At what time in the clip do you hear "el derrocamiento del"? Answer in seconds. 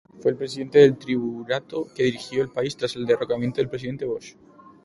2.95-3.69